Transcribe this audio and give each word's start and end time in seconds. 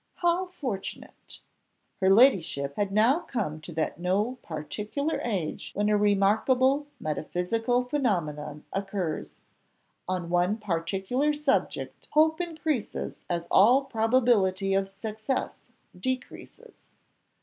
"How 0.15 0.47
fortunate!" 0.47 1.41
Her 1.99 2.09
ladyship 2.09 2.75
had 2.75 2.91
now 2.91 3.19
come 3.19 3.61
to 3.61 3.71
that 3.73 3.99
no 3.99 4.39
particular 4.41 5.19
age, 5.23 5.71
when 5.75 5.89
a 5.89 5.95
remarkable 5.95 6.87
metaphysical 6.99 7.83
phenomenon 7.83 8.63
occurs; 8.73 9.37
on 10.07 10.31
one 10.31 10.57
particular 10.57 11.33
subject 11.35 12.07
hope 12.13 12.41
increases 12.41 13.21
as 13.29 13.45
all 13.51 13.83
probability 13.83 14.73
of 14.73 14.89
success 14.89 15.59
decreases. 15.95 16.85